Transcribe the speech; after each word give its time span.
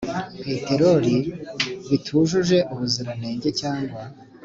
Peteroli 0.45 1.15
bitujuje 1.89 2.57
ubuziranenge 2.73 3.49
cyangwa 3.59 4.01